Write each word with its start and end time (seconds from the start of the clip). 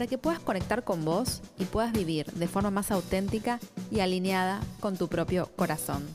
para 0.00 0.08
que 0.08 0.16
puedas 0.16 0.40
conectar 0.40 0.82
con 0.82 1.04
vos 1.04 1.42
y 1.58 1.66
puedas 1.66 1.92
vivir 1.92 2.24
de 2.32 2.48
forma 2.48 2.70
más 2.70 2.90
auténtica 2.90 3.60
y 3.90 4.00
alineada 4.00 4.62
con 4.80 4.96
tu 4.96 5.08
propio 5.08 5.50
corazón. 5.56 6.08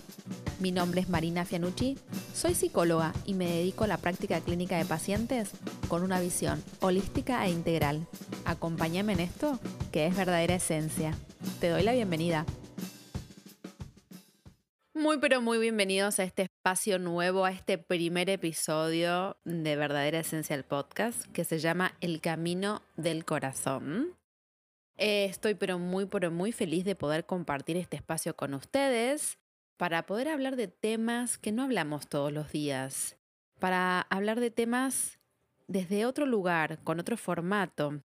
Mi 0.59 0.71
nombre 0.71 1.01
es 1.01 1.07
Marina 1.07 1.45
Fianucci, 1.45 1.95
soy 2.33 2.55
psicóloga 2.55 3.13
y 3.27 3.35
me 3.35 3.45
dedico 3.45 3.83
a 3.83 3.87
la 3.87 3.97
práctica 3.97 4.41
clínica 4.41 4.75
de 4.79 4.85
pacientes 4.85 5.51
con 5.87 6.01
una 6.01 6.19
visión 6.19 6.63
holística 6.79 7.45
e 7.45 7.51
integral. 7.51 8.07
Acompáñame 8.45 9.13
en 9.13 9.19
esto, 9.19 9.59
que 9.91 10.07
es 10.07 10.15
verdadera 10.15 10.55
esencia. 10.55 11.15
Te 11.59 11.69
doy 11.69 11.83
la 11.83 11.93
bienvenida. 11.93 12.43
Muy 15.05 15.19
pero 15.19 15.39
muy 15.39 15.59
bienvenidos 15.59 16.19
a 16.19 16.23
este 16.23 16.41
espacio 16.41 16.97
nuevo, 16.97 17.45
a 17.45 17.51
este 17.51 17.77
primer 17.77 18.27
episodio 18.27 19.37
de 19.45 19.75
Verdadera 19.75 20.21
Esencia 20.21 20.55
del 20.55 20.65
Podcast, 20.65 21.27
que 21.27 21.43
se 21.43 21.59
llama 21.59 21.93
El 22.01 22.21
Camino 22.21 22.81
del 22.97 23.23
Corazón. 23.23 24.17
Eh, 24.97 25.25
estoy 25.25 25.53
pero 25.53 25.77
muy 25.77 26.07
pero 26.07 26.31
muy 26.31 26.51
feliz 26.51 26.85
de 26.85 26.95
poder 26.95 27.27
compartir 27.27 27.77
este 27.77 27.97
espacio 27.97 28.35
con 28.35 28.55
ustedes 28.55 29.37
para 29.77 30.07
poder 30.07 30.27
hablar 30.27 30.55
de 30.55 30.69
temas 30.69 31.37
que 31.37 31.51
no 31.51 31.61
hablamos 31.61 32.07
todos 32.07 32.31
los 32.31 32.51
días, 32.51 33.15
para 33.59 34.01
hablar 34.09 34.39
de 34.39 34.49
temas 34.49 35.19
desde 35.67 36.07
otro 36.07 36.25
lugar, 36.25 36.79
con 36.83 36.99
otro 36.99 37.15
formato, 37.15 38.01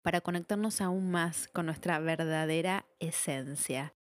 para 0.00 0.22
conectarnos 0.22 0.80
aún 0.80 1.10
más 1.10 1.48
con 1.48 1.66
nuestra 1.66 1.98
verdadera 1.98 2.86
esencia. 2.98 3.92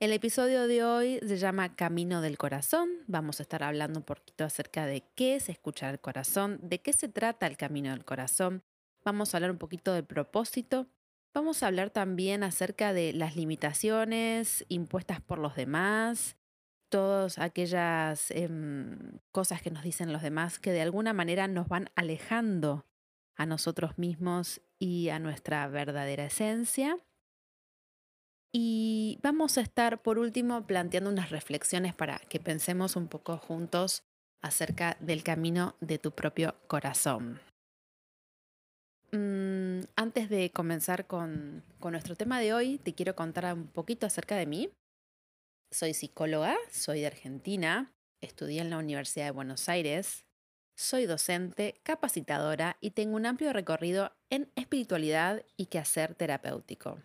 El 0.00 0.12
episodio 0.12 0.68
de 0.68 0.84
hoy 0.84 1.18
se 1.26 1.38
llama 1.38 1.74
Camino 1.74 2.20
del 2.20 2.38
Corazón. 2.38 2.88
Vamos 3.08 3.40
a 3.40 3.42
estar 3.42 3.64
hablando 3.64 3.98
un 3.98 4.04
poquito 4.04 4.44
acerca 4.44 4.86
de 4.86 5.02
qué 5.16 5.34
es 5.34 5.48
escuchar 5.48 5.92
el 5.92 5.98
corazón, 5.98 6.60
de 6.62 6.80
qué 6.80 6.92
se 6.92 7.08
trata 7.08 7.48
el 7.48 7.56
Camino 7.56 7.90
del 7.90 8.04
Corazón. 8.04 8.62
Vamos 9.04 9.34
a 9.34 9.38
hablar 9.38 9.50
un 9.50 9.58
poquito 9.58 9.92
del 9.92 10.04
propósito. 10.04 10.86
Vamos 11.34 11.64
a 11.64 11.66
hablar 11.66 11.90
también 11.90 12.44
acerca 12.44 12.92
de 12.92 13.12
las 13.12 13.34
limitaciones 13.34 14.64
impuestas 14.68 15.20
por 15.20 15.40
los 15.40 15.56
demás, 15.56 16.36
todas 16.90 17.40
aquellas 17.40 18.30
em, 18.30 19.18
cosas 19.32 19.62
que 19.62 19.72
nos 19.72 19.82
dicen 19.82 20.12
los 20.12 20.22
demás 20.22 20.60
que 20.60 20.70
de 20.70 20.80
alguna 20.80 21.12
manera 21.12 21.48
nos 21.48 21.66
van 21.66 21.90
alejando 21.96 22.86
a 23.34 23.46
nosotros 23.46 23.98
mismos 23.98 24.60
y 24.78 25.08
a 25.08 25.18
nuestra 25.18 25.66
verdadera 25.66 26.26
esencia. 26.26 26.98
Y 28.52 29.18
vamos 29.22 29.58
a 29.58 29.60
estar, 29.60 30.02
por 30.02 30.18
último, 30.18 30.66
planteando 30.66 31.10
unas 31.10 31.30
reflexiones 31.30 31.94
para 31.94 32.18
que 32.18 32.40
pensemos 32.40 32.96
un 32.96 33.08
poco 33.08 33.36
juntos 33.36 34.02
acerca 34.42 34.96
del 35.00 35.22
camino 35.22 35.76
de 35.80 35.98
tu 35.98 36.12
propio 36.12 36.54
corazón. 36.66 37.40
Mm, 39.12 39.80
antes 39.96 40.28
de 40.28 40.50
comenzar 40.50 41.06
con, 41.06 41.62
con 41.80 41.92
nuestro 41.92 42.14
tema 42.14 42.40
de 42.40 42.54
hoy, 42.54 42.78
te 42.78 42.94
quiero 42.94 43.14
contar 43.14 43.52
un 43.54 43.66
poquito 43.66 44.06
acerca 44.06 44.36
de 44.36 44.46
mí. 44.46 44.70
Soy 45.70 45.92
psicóloga, 45.92 46.56
soy 46.70 47.00
de 47.00 47.08
Argentina, 47.08 47.92
estudié 48.22 48.62
en 48.62 48.70
la 48.70 48.78
Universidad 48.78 49.26
de 49.26 49.30
Buenos 49.32 49.68
Aires, 49.68 50.24
soy 50.78 51.06
docente, 51.06 51.80
capacitadora 51.82 52.76
y 52.80 52.92
tengo 52.92 53.16
un 53.16 53.26
amplio 53.26 53.52
recorrido 53.52 54.12
en 54.30 54.50
espiritualidad 54.54 55.44
y 55.56 55.66
quehacer 55.66 56.14
terapéutico. 56.14 56.98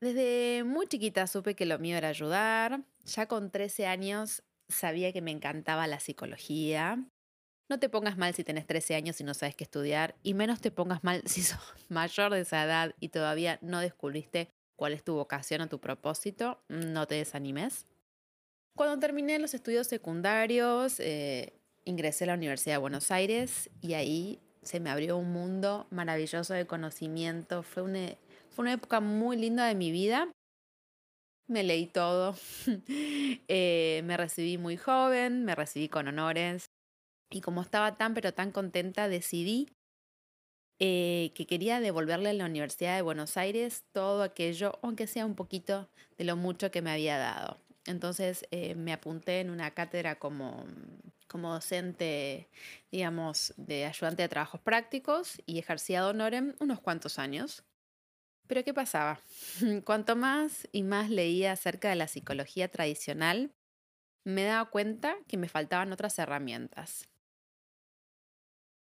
Desde 0.00 0.64
muy 0.64 0.86
chiquita 0.86 1.26
supe 1.26 1.54
que 1.54 1.66
lo 1.66 1.78
mío 1.78 1.96
era 1.96 2.08
ayudar. 2.08 2.82
Ya 3.04 3.26
con 3.26 3.50
13 3.50 3.86
años 3.86 4.42
sabía 4.68 5.12
que 5.12 5.20
me 5.20 5.30
encantaba 5.30 5.86
la 5.86 6.00
psicología. 6.00 7.04
No 7.68 7.78
te 7.78 7.88
pongas 7.88 8.16
mal 8.16 8.34
si 8.34 8.42
tenés 8.42 8.66
13 8.66 8.94
años 8.94 9.20
y 9.20 9.24
no 9.24 9.34
sabes 9.34 9.54
qué 9.54 9.62
estudiar, 9.62 10.16
y 10.24 10.34
menos 10.34 10.60
te 10.60 10.72
pongas 10.72 11.04
mal 11.04 11.22
si 11.26 11.42
sos 11.42 11.60
mayor 11.88 12.32
de 12.32 12.40
esa 12.40 12.64
edad 12.64 12.94
y 12.98 13.10
todavía 13.10 13.58
no 13.62 13.80
descubriste 13.80 14.48
cuál 14.74 14.92
es 14.92 15.04
tu 15.04 15.14
vocación 15.14 15.60
o 15.60 15.68
tu 15.68 15.78
propósito. 15.78 16.62
No 16.68 17.06
te 17.06 17.16
desanimes. 17.16 17.86
Cuando 18.76 18.98
terminé 18.98 19.38
los 19.38 19.52
estudios 19.52 19.86
secundarios, 19.86 20.98
eh, 21.00 21.52
ingresé 21.84 22.24
a 22.24 22.28
la 22.28 22.34
Universidad 22.34 22.76
de 22.76 22.78
Buenos 22.78 23.10
Aires 23.10 23.68
y 23.82 23.94
ahí 23.94 24.40
se 24.62 24.80
me 24.80 24.90
abrió 24.90 25.16
un 25.16 25.32
mundo 25.32 25.86
maravilloso 25.90 26.54
de 26.54 26.66
conocimiento. 26.66 27.62
Fue 27.62 27.82
un 27.82 27.96
fue 28.50 28.64
una 28.64 28.72
época 28.74 29.00
muy 29.00 29.36
linda 29.36 29.66
de 29.66 29.74
mi 29.74 29.90
vida. 29.90 30.30
Me 31.48 31.62
leí 31.62 31.86
todo. 31.86 32.34
Eh, 33.52 34.02
me 34.04 34.16
recibí 34.16 34.58
muy 34.58 34.76
joven, 34.76 35.44
me 35.44 35.54
recibí 35.54 35.88
con 35.88 36.06
honores. 36.06 36.66
Y 37.30 37.40
como 37.40 37.62
estaba 37.62 37.96
tan 37.96 38.14
pero 38.14 38.32
tan 38.32 38.52
contenta, 38.52 39.08
decidí 39.08 39.68
eh, 40.82 41.32
que 41.34 41.46
quería 41.46 41.78
devolverle 41.80 42.30
a 42.30 42.32
la 42.32 42.46
Universidad 42.46 42.96
de 42.96 43.02
Buenos 43.02 43.36
Aires 43.36 43.84
todo 43.92 44.22
aquello, 44.22 44.78
aunque 44.82 45.06
sea 45.06 45.26
un 45.26 45.34
poquito 45.34 45.90
de 46.16 46.24
lo 46.24 46.36
mucho 46.36 46.70
que 46.70 46.80
me 46.80 46.90
había 46.90 47.18
dado. 47.18 47.58
Entonces 47.84 48.46
eh, 48.50 48.74
me 48.74 48.92
apunté 48.92 49.40
en 49.40 49.50
una 49.50 49.72
cátedra 49.72 50.18
como, 50.18 50.64
como 51.28 51.52
docente, 51.52 52.48
digamos, 52.90 53.52
de 53.58 53.84
ayudante 53.84 54.22
de 54.22 54.28
trabajos 54.28 54.60
prácticos 54.62 55.40
y 55.44 55.58
ejercía 55.58 56.02
de 56.02 56.10
honorem 56.10 56.54
unos 56.60 56.80
cuantos 56.80 57.18
años. 57.18 57.62
Pero 58.50 58.64
¿qué 58.64 58.74
pasaba? 58.74 59.20
Cuanto 59.84 60.16
más 60.16 60.66
y 60.72 60.82
más 60.82 61.08
leía 61.08 61.52
acerca 61.52 61.88
de 61.88 61.94
la 61.94 62.08
psicología 62.08 62.66
tradicional, 62.66 63.54
me 64.24 64.42
daba 64.42 64.68
cuenta 64.70 65.16
que 65.28 65.36
me 65.36 65.48
faltaban 65.48 65.92
otras 65.92 66.18
herramientas. 66.18 67.08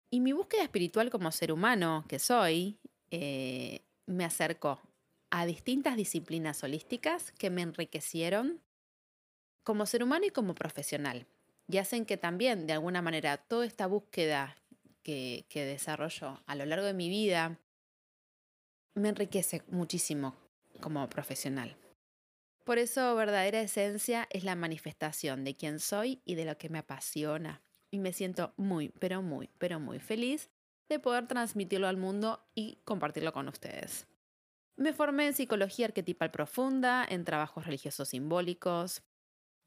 Y 0.10 0.20
mi 0.20 0.34
búsqueda 0.34 0.64
espiritual 0.64 1.10
como 1.10 1.32
ser 1.32 1.54
humano 1.54 2.04
que 2.10 2.20
soy 2.20 2.80
eh, 3.12 3.86
me 4.06 4.26
acercó 4.26 4.82
a 5.30 5.46
distintas 5.46 5.96
disciplinas 5.96 6.62
holísticas 6.62 7.32
que 7.32 7.50
me 7.50 7.62
enriquecieron 7.62 8.60
como 9.64 9.86
ser 9.86 10.04
humano 10.04 10.26
y 10.26 10.32
como 10.32 10.54
profesional. 10.54 11.28
Y 11.70 11.78
hacen 11.78 12.06
que 12.06 12.18
también, 12.18 12.68
de 12.68 12.74
alguna 12.74 13.02
manera, 13.02 13.38
toda 13.38 13.66
esta 13.66 13.88
búsqueda 13.88 14.58
que, 15.02 15.46
que 15.48 15.64
desarrollo 15.64 16.42
a 16.46 16.56
lo 16.56 16.66
largo 16.66 16.88
de 16.88 16.94
mi 16.94 17.08
vida 17.08 17.58
me 18.96 19.10
enriquece 19.10 19.62
muchísimo 19.68 20.36
como 20.82 21.08
profesional. 21.10 21.78
Por 22.64 22.80
eso 22.80 23.16
verdadera 23.16 23.62
esencia 23.62 24.28
es 24.32 24.44
la 24.44 24.56
manifestación 24.56 25.44
de 25.44 25.56
quién 25.56 25.80
soy 25.80 26.22
y 26.26 26.36
de 26.36 26.46
lo 26.46 26.58
que 26.58 26.70
me 26.70 26.80
apasiona. 26.80 27.62
Y 27.92 28.00
me 28.00 28.12
siento 28.12 28.54
muy, 28.58 28.90
pero 29.00 29.22
muy, 29.22 29.50
pero 29.60 29.80
muy 29.80 30.00
feliz 30.00 30.50
de 30.90 31.00
poder 31.00 31.28
transmitirlo 31.28 31.88
al 31.88 31.98
mundo 31.98 32.44
y 32.56 32.82
compartirlo 32.84 33.34
con 33.34 33.48
ustedes. 33.48 34.08
Me 34.78 34.94
formé 34.94 35.28
en 35.28 35.34
psicología 35.34 35.86
arquetipal 35.86 36.32
profunda, 36.32 37.06
en 37.08 37.24
trabajos 37.24 37.66
religiosos 37.66 38.10
simbólicos. 38.10 39.04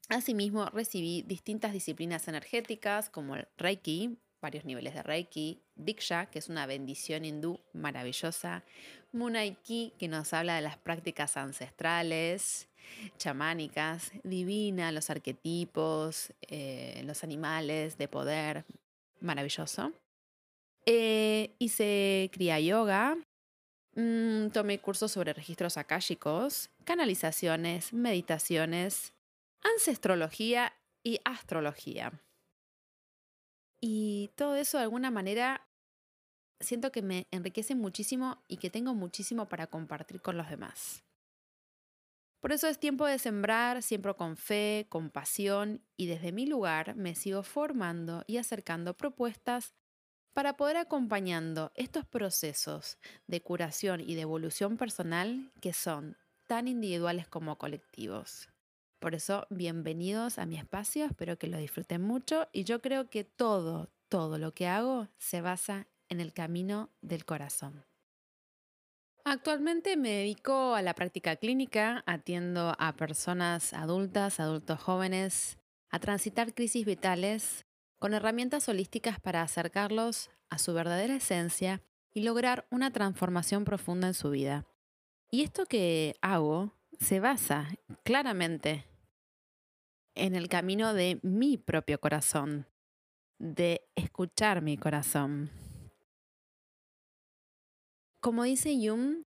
Asimismo, 0.09 0.65
recibí 0.67 1.23
distintas 1.23 1.73
disciplinas 1.73 2.27
energéticas 2.27 3.09
como 3.09 3.35
el 3.35 3.47
Reiki, 3.57 4.19
varios 4.41 4.65
niveles 4.65 4.93
de 4.93 5.03
Reiki, 5.03 5.63
Diksha, 5.75 6.27
que 6.27 6.39
es 6.39 6.49
una 6.49 6.65
bendición 6.65 7.25
hindú 7.25 7.59
maravillosa, 7.73 8.63
Munaiki, 9.11 9.93
que 9.97 10.07
nos 10.07 10.33
habla 10.33 10.55
de 10.55 10.61
las 10.61 10.77
prácticas 10.77 11.35
ancestrales, 11.37 12.67
chamánicas, 13.17 14.11
Divina, 14.23 14.91
los 14.91 15.09
arquetipos, 15.09 16.33
eh, 16.41 17.01
los 17.05 17.23
animales 17.23 17.97
de 17.97 18.07
poder, 18.07 18.65
maravilloso. 19.19 19.91
Eh, 20.85 21.55
hice 21.59 22.29
Kriya 22.31 22.59
Yoga, 22.59 23.17
mm, 23.95 24.49
tomé 24.49 24.79
cursos 24.79 25.11
sobre 25.11 25.33
registros 25.33 25.77
akáshicos, 25.77 26.69
canalizaciones, 26.83 27.93
meditaciones, 27.93 29.13
ancestrología 29.61 30.73
y 31.03 31.19
astrología. 31.25 32.11
Y 33.81 34.29
todo 34.35 34.55
eso 34.55 34.77
de 34.77 34.83
alguna 34.83 35.09
manera 35.09 35.68
siento 36.59 36.91
que 36.91 37.01
me 37.01 37.27
enriquece 37.31 37.75
muchísimo 37.75 38.43
y 38.47 38.57
que 38.57 38.69
tengo 38.69 38.93
muchísimo 38.93 39.47
para 39.47 39.67
compartir 39.67 40.21
con 40.21 40.37
los 40.37 40.49
demás. 40.49 41.03
Por 42.39 42.53
eso 42.53 42.67
es 42.67 42.79
tiempo 42.79 43.05
de 43.05 43.19
sembrar, 43.19 43.83
siempre 43.83 44.13
con 44.13 44.37
fe, 44.37 44.87
con 44.89 45.09
pasión 45.09 45.83
y 45.97 46.07
desde 46.07 46.31
mi 46.31 46.45
lugar 46.45 46.95
me 46.95 47.15
sigo 47.15 47.43
formando 47.43 48.23
y 48.27 48.37
acercando 48.37 48.95
propuestas 48.95 49.73
para 50.33 50.55
poder 50.55 50.77
acompañando 50.77 51.71
estos 51.75 52.05
procesos 52.05 52.97
de 53.27 53.41
curación 53.41 53.99
y 53.99 54.15
de 54.15 54.21
evolución 54.21 54.77
personal 54.77 55.51
que 55.59 55.73
son 55.73 56.15
tan 56.47 56.67
individuales 56.69 57.27
como 57.27 57.57
colectivos. 57.57 58.49
Por 58.99 59.15
eso, 59.15 59.45
bienvenidos 59.49 60.39
a 60.39 60.45
mi 60.45 60.57
espacio, 60.57 61.05
espero 61.05 61.37
que 61.37 61.47
lo 61.47 61.57
disfruten 61.57 62.01
mucho 62.01 62.47
y 62.53 62.63
yo 62.63 62.81
creo 62.81 63.09
que 63.09 63.25
todo, 63.25 63.91
todo 64.07 64.37
lo 64.37 64.53
que 64.53 64.67
hago 64.67 65.09
se 65.17 65.41
basa 65.41 65.87
en 66.09 66.19
el 66.19 66.33
camino 66.33 66.89
del 67.01 67.25
corazón. 67.25 67.85
Actualmente 69.23 69.95
me 69.95 70.09
dedico 70.09 70.73
a 70.75 70.81
la 70.81 70.95
práctica 70.95 71.35
clínica, 71.35 72.03
atiendo 72.07 72.75
a 72.79 72.95
personas 72.95 73.73
adultas, 73.73 74.39
adultos 74.39 74.81
jóvenes, 74.81 75.59
a 75.91 75.99
transitar 75.99 76.53
crisis 76.53 76.85
vitales 76.85 77.65
con 77.99 78.13
herramientas 78.13 78.67
holísticas 78.69 79.19
para 79.19 79.41
acercarlos 79.41 80.29
a 80.49 80.57
su 80.57 80.73
verdadera 80.73 81.15
esencia 81.15 81.83
y 82.13 82.23
lograr 82.23 82.65
una 82.71 82.91
transformación 82.91 83.65
profunda 83.65 84.07
en 84.07 84.13
su 84.13 84.31
vida. 84.31 84.65
Y 85.29 85.43
esto 85.43 85.65
que 85.65 86.15
hago 86.21 86.73
se 86.99 87.19
basa 87.19 87.67
claramente 88.03 88.85
en 90.15 90.35
el 90.35 90.49
camino 90.49 90.93
de 90.93 91.19
mi 91.21 91.57
propio 91.57 91.99
corazón, 91.99 92.67
de 93.37 93.87
escuchar 93.95 94.61
mi 94.61 94.77
corazón. 94.77 95.51
Como 98.19 98.43
dice 98.43 98.75
Jung, 98.75 99.23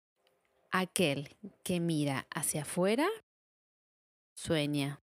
aquel 0.70 1.34
que 1.62 1.80
mira 1.80 2.26
hacia 2.30 2.62
afuera 2.62 3.08
sueña. 4.34 5.00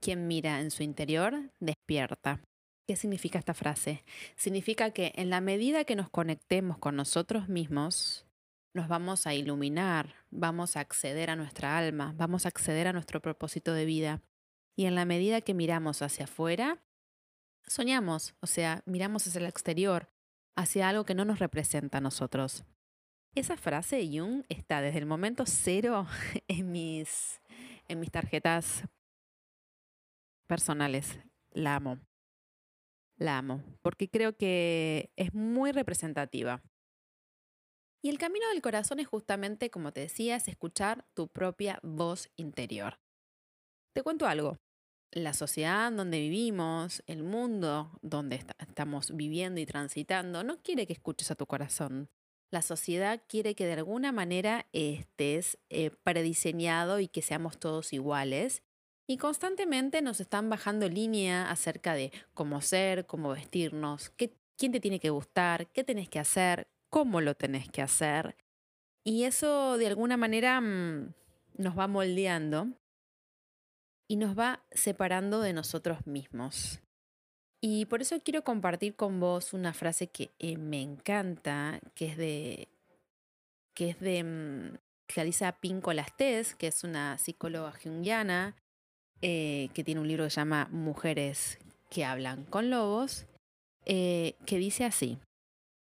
Quien 0.00 0.28
mira 0.28 0.60
en 0.60 0.70
su 0.70 0.84
interior 0.84 1.50
despierta. 1.58 2.40
¿Qué 2.86 2.94
significa 2.94 3.38
esta 3.38 3.54
frase? 3.54 4.04
Significa 4.36 4.92
que 4.92 5.12
en 5.16 5.30
la 5.30 5.40
medida 5.40 5.84
que 5.84 5.96
nos 5.96 6.08
conectemos 6.08 6.78
con 6.78 6.94
nosotros 6.94 7.48
mismos, 7.48 8.26
nos 8.74 8.86
vamos 8.86 9.26
a 9.26 9.34
iluminar, 9.34 10.14
vamos 10.30 10.76
a 10.76 10.80
acceder 10.80 11.30
a 11.30 11.36
nuestra 11.36 11.78
alma, 11.78 12.14
vamos 12.16 12.44
a 12.44 12.48
acceder 12.48 12.86
a 12.86 12.92
nuestro 12.92 13.20
propósito 13.20 13.72
de 13.72 13.86
vida. 13.86 14.22
Y 14.76 14.84
en 14.84 14.94
la 14.94 15.04
medida 15.04 15.40
que 15.40 15.54
miramos 15.54 16.02
hacia 16.02 16.26
afuera, 16.26 16.80
soñamos, 17.66 18.34
o 18.40 18.46
sea, 18.46 18.82
miramos 18.86 19.26
hacia 19.26 19.40
el 19.40 19.46
exterior, 19.46 20.10
hacia 20.54 20.88
algo 20.88 21.04
que 21.04 21.14
no 21.14 21.24
nos 21.24 21.40
representa 21.40 21.98
a 21.98 22.02
nosotros. 22.02 22.64
Esa 23.36 23.58
frase 23.58 24.08
Jung 24.10 24.44
está 24.48 24.80
desde 24.80 24.96
el 24.98 25.04
momento 25.04 25.44
cero 25.44 26.06
en 26.48 26.72
mis, 26.72 27.42
en 27.86 28.00
mis 28.00 28.10
tarjetas 28.10 28.84
personales. 30.46 31.18
La 31.50 31.76
amo. 31.76 31.98
La 33.18 33.36
amo, 33.36 33.62
porque 33.82 34.08
creo 34.08 34.38
que 34.38 35.12
es 35.16 35.34
muy 35.34 35.72
representativa. 35.72 36.62
Y 38.02 38.08
el 38.08 38.16
camino 38.16 38.48
del 38.48 38.62
corazón 38.62 39.00
es 39.00 39.06
justamente, 39.06 39.68
como 39.68 39.92
te 39.92 40.00
decía, 40.00 40.36
es 40.36 40.48
escuchar 40.48 41.06
tu 41.12 41.28
propia 41.28 41.78
voz 41.82 42.30
interior. 42.36 43.00
Te 43.92 44.02
cuento 44.02 44.26
algo. 44.26 44.56
La 45.10 45.34
sociedad 45.34 45.92
donde 45.92 46.20
vivimos, 46.20 47.02
el 47.06 47.22
mundo 47.22 47.98
donde 48.00 48.36
estamos 48.36 49.14
viviendo 49.14 49.60
y 49.60 49.66
transitando, 49.66 50.42
no 50.42 50.62
quiere 50.62 50.86
que 50.86 50.94
escuches 50.94 51.30
a 51.30 51.34
tu 51.34 51.46
corazón. 51.46 52.08
La 52.50 52.62
sociedad 52.62 53.22
quiere 53.26 53.54
que 53.54 53.66
de 53.66 53.74
alguna 53.74 54.12
manera 54.12 54.66
estés 54.72 55.58
eh, 55.68 55.90
prediseñado 56.04 57.00
y 57.00 57.08
que 57.08 57.22
seamos 57.22 57.58
todos 57.58 57.92
iguales 57.92 58.62
y 59.08 59.18
constantemente 59.18 60.02
nos 60.02 60.20
están 60.20 60.50
bajando 60.50 60.88
línea 60.88 61.50
acerca 61.50 61.94
de 61.94 62.12
cómo 62.34 62.60
ser, 62.60 63.06
cómo 63.06 63.30
vestirnos, 63.30 64.10
qué, 64.10 64.36
quién 64.56 64.72
te 64.72 64.80
tiene 64.80 64.98
que 64.98 65.10
gustar, 65.10 65.68
qué 65.68 65.84
tenés 65.84 66.08
que 66.08 66.18
hacer, 66.18 66.68
cómo 66.90 67.20
lo 67.20 67.34
tenés 67.34 67.68
que 67.68 67.82
hacer. 67.82 68.36
Y 69.04 69.24
eso 69.24 69.78
de 69.78 69.86
alguna 69.86 70.16
manera 70.16 70.60
mm, 70.60 71.14
nos 71.58 71.78
va 71.78 71.86
moldeando 71.86 72.68
y 74.08 74.16
nos 74.16 74.36
va 74.36 74.64
separando 74.72 75.40
de 75.40 75.52
nosotros 75.52 76.06
mismos. 76.06 76.80
Y 77.60 77.86
por 77.86 78.02
eso 78.02 78.20
quiero 78.22 78.42
compartir 78.42 78.96
con 78.96 79.18
vos 79.18 79.52
una 79.52 79.72
frase 79.72 80.08
que 80.08 80.30
eh, 80.38 80.56
me 80.56 80.82
encanta, 80.82 81.80
que 81.94 82.06
es 82.06 82.16
de, 82.16 82.68
que 83.74 83.90
es 83.90 84.00
de 84.00 84.22
mm, 84.24 84.78
Clarissa 85.06 85.52
Pinko 85.52 85.92
Lastés, 85.92 86.54
que 86.54 86.66
es 86.66 86.84
una 86.84 87.18
psicóloga 87.18 87.72
junguiana, 87.82 88.54
eh, 89.22 89.70
que 89.74 89.84
tiene 89.84 90.00
un 90.00 90.08
libro 90.08 90.24
que 90.24 90.30
se 90.30 90.40
llama 90.40 90.68
Mujeres 90.70 91.58
que 91.90 92.04
hablan 92.04 92.44
con 92.44 92.70
lobos, 92.70 93.26
eh, 93.86 94.34
que 94.44 94.58
dice 94.58 94.84
así, 94.84 95.18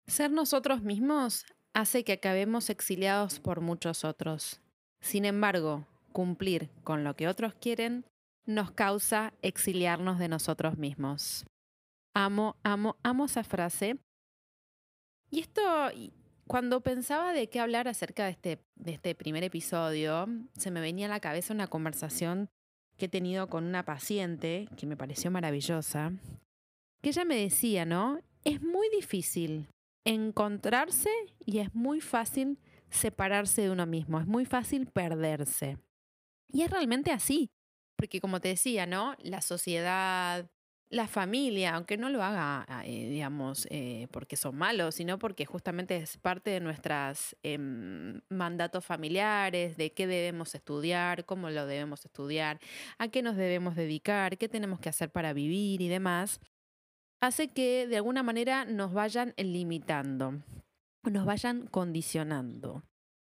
ser 0.07 0.31
nosotros 0.31 0.83
mismos 0.83 1.45
hace 1.75 2.05
que 2.05 2.13
acabemos 2.13 2.71
exiliados 2.71 3.41
por 3.41 3.61
muchos 3.61 4.05
otros. 4.05 4.61
Sin 5.01 5.25
embargo, 5.25 5.87
cumplir 6.13 6.71
con 6.83 7.05
lo 7.05 7.15
que 7.15 7.29
otros 7.29 7.55
quieren 7.55 8.05
nos 8.47 8.71
causa 8.71 9.35
exiliarnos 9.43 10.19
de 10.19 10.29
nosotros 10.29 10.79
mismos. 10.79 11.45
Amo, 12.21 12.57
amo, 12.65 12.97
amo 13.05 13.27
esa 13.27 13.45
frase. 13.45 13.97
Y 15.31 15.39
esto, 15.39 15.63
cuando 16.49 16.81
pensaba 16.81 17.33
de 17.33 17.49
qué 17.49 17.61
hablar 17.61 17.87
acerca 17.87 18.25
de 18.25 18.31
este, 18.33 18.65
de 18.75 18.91
este 18.95 19.15
primer 19.15 19.45
episodio, 19.45 20.27
se 20.57 20.73
me 20.73 20.81
venía 20.81 21.07
a 21.07 21.11
la 21.11 21.21
cabeza 21.21 21.55
una 21.55 21.69
conversación 21.69 22.51
que 22.97 23.05
he 23.05 23.09
tenido 23.09 23.49
con 23.49 23.63
una 23.63 23.85
paciente 23.85 24.69
que 24.77 24.85
me 24.85 24.97
pareció 24.97 25.31
maravillosa, 25.31 26.11
que 27.03 27.11
ella 27.11 27.25
me 27.25 27.37
decía, 27.37 27.85
¿no? 27.85 28.19
Es 28.43 28.61
muy 28.63 28.89
difícil 28.89 29.69
encontrarse 30.05 31.11
y 31.47 31.59
es 31.61 31.73
muy 31.73 32.01
fácil 32.01 32.59
separarse 32.91 33.63
de 33.63 33.71
uno 33.71 33.87
mismo, 33.87 34.19
es 34.19 34.27
muy 34.27 34.45
fácil 34.45 34.89
perderse. 34.89 35.79
Y 36.49 36.63
es 36.63 36.71
realmente 36.73 37.13
así, 37.13 37.53
porque 37.95 38.21
como 38.21 38.41
te 38.41 38.49
decía, 38.49 38.87
¿no? 38.87 39.15
La 39.21 39.41
sociedad, 39.41 40.51
la 40.91 41.07
familia, 41.07 41.75
aunque 41.75 41.99
no 41.99 42.09
lo 42.09 42.23
haga, 42.23 42.65
ah, 42.67 42.83
eh, 42.87 43.09
digamos, 43.11 43.67
eh, 43.71 44.09
porque 44.11 44.37
son 44.37 44.57
malos, 44.57 44.95
sino 44.95 45.19
porque 45.19 45.45
justamente 45.45 45.97
es 45.97 46.17
parte 46.17 46.51
de 46.51 46.61
nuestros 46.61 47.37
em, 47.43 48.21
mandatos 48.31 48.85
familiares, 48.85 49.77
de 49.77 49.93
qué 49.93 50.07
debemos 50.07 50.55
estudiar, 50.55 51.27
cómo 51.27 51.51
lo 51.51 51.67
debemos 51.67 52.05
estudiar, 52.05 52.59
a 52.97 53.09
qué 53.09 53.23
nos 53.23 53.37
debemos 53.37 53.77
dedicar, 53.77 54.39
qué 54.39 54.49
tenemos 54.49 54.81
que 54.81 54.89
hacer 54.89 55.11
para 55.11 55.35
vivir 55.35 55.83
y 55.83 55.89
demás, 55.89 56.41
hace 57.21 57.49
que 57.49 57.87
de 57.87 57.97
alguna 57.97 58.23
manera 58.23 58.65
nos 58.65 58.95
vayan 58.95 59.35
limitando, 59.37 60.43
nos 61.03 61.27
vayan 61.27 61.67
condicionando 61.67 62.83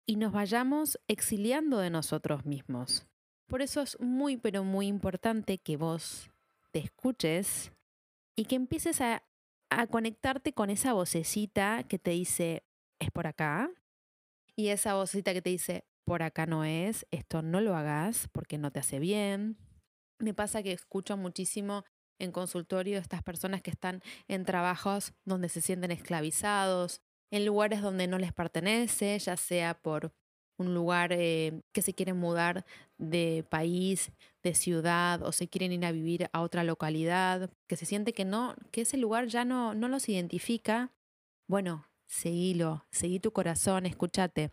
y 0.07 0.17
nos 0.17 0.33
vayamos 0.33 0.99
exiliando 1.07 1.79
de 1.79 1.91
nosotros 1.91 2.47
mismos. 2.47 3.07
Por 3.47 3.61
eso 3.61 3.83
es 3.83 4.01
muy, 4.01 4.39
pero 4.39 4.65
muy 4.65 4.87
importante 4.87 5.59
que 5.59 5.77
vos 5.77 6.32
te 6.73 6.81
escuches 6.81 7.73
y 8.37 8.47
que 8.47 8.57
empieces 8.57 9.01
a, 9.01 9.23
conectarte 9.91 10.53
con 10.53 10.69
esa 10.69 10.93
vocecita 10.93 11.85
que 11.85 11.99
te 11.99 12.11
dice, 12.11 12.63
es 12.99 13.11
por 13.11 13.27
acá, 13.27 13.71
y 14.55 14.69
esa 14.69 14.93
vocecita 14.95 15.33
que 15.33 15.41
te 15.41 15.49
dice, 15.49 15.87
por 16.05 16.23
acá 16.23 16.45
no 16.45 16.65
es, 16.65 17.07
esto 17.11 17.41
no 17.41 17.63
lo 17.63 17.75
hagas 17.75 18.29
porque 18.33 18.59
no 18.59 18.71
te 18.71 18.81
hace 18.81 18.99
bien. 18.99 19.57
Me 20.19 20.35
pasa 20.35 20.63
que 20.63 20.73
escucho 20.73 21.17
muchísimo 21.17 21.85
en 22.19 22.33
consultorio 22.33 22.99
estas 22.99 23.23
personas 23.23 23.63
que 23.63 23.71
están 23.71 24.03
en 24.29 24.45
trabajos 24.45 25.15
donde 25.25 25.49
se 25.49 25.63
sienten 25.63 25.91
esclavizados, 25.91 27.01
en 27.31 27.47
lugares 27.47 27.81
donde 27.81 28.07
no 28.09 28.19
les 28.19 28.35
pertenece, 28.35 29.19
ya 29.19 29.39
sea 29.39 29.81
por 29.81 30.13
un 30.63 30.75
lugar 30.75 31.13
eh, 31.13 31.61
que 31.73 31.83
se 31.83 31.95
quieren 31.95 32.17
mudar 32.17 32.65
de 32.99 33.45
país, 33.49 34.13
de 34.43 34.55
ciudad 34.55 35.23
o 35.23 35.33
se 35.33 35.49
quieren 35.49 35.73
ir 35.73 35.85
a 35.85 35.93
vivir 35.93 36.29
a 36.33 36.41
otra 36.41 36.65
localidad, 36.65 37.51
que 37.69 37.77
se 37.77 37.87
siente 37.87 38.13
que 38.13 38.25
no, 38.25 38.57
que 38.71 38.83
ese 38.83 38.97
lugar 38.97 39.27
ya 39.27 39.45
no, 39.45 39.75
no 39.75 39.89
los 39.89 40.09
identifica, 40.09 40.93
bueno, 41.49 41.87
seguilo, 42.07 42.85
seguí 42.91 43.21
tu 43.21 43.33
corazón, 43.33 43.87
escúchate. 43.87 44.53